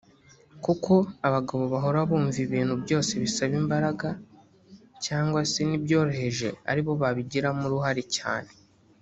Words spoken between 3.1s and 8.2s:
bisaba imbaraga cyangwa se n’ibyoroheje ari bo babigiramo uruhare